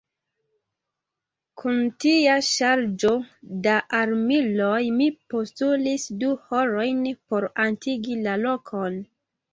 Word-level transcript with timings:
Kun 1.61 1.75
tia 2.05 2.37
ŝarĝo 2.47 3.11
da 3.67 3.75
armiloj 3.99 4.81
mi 4.97 5.11
postulis 5.35 6.07
du 6.25 6.33
horojn 6.49 7.05
por 7.19 7.49
atingi 7.67 8.19
la 8.27 8.39
lokon. 8.49 8.99